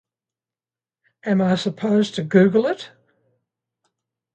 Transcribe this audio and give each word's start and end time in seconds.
Am 1.25 1.43
I 1.43 1.53
supposed 1.53 2.15
to 2.15 2.23
Google 2.23 2.65
it? 2.65 2.89